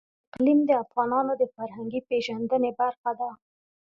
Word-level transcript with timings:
اقلیم 0.29 0.59
د 0.69 0.71
افغانانو 0.83 1.31
د 1.41 1.43
فرهنګي 1.55 2.01
پیژندنې 2.09 2.71
برخه 2.79 3.11
ده. 3.19 3.29